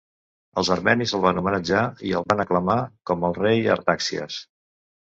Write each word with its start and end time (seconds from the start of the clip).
Els 0.61 0.71
armenis 0.75 1.13
el 1.17 1.21
van 1.25 1.41
homenatjar 1.43 1.85
i 2.09 2.15
el 2.21 2.27
van 2.33 2.43
aclamar 2.47 2.81
com 3.13 3.31
el 3.31 3.39
rei 3.45 3.67
Artaxias. 3.79 4.45